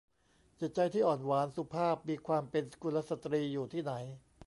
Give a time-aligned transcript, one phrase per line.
[0.59, 3.93] จิตใจที่อ่อนหวาน สุภาพ มีความเป็นกุลสตรีอยู่ที่ไหน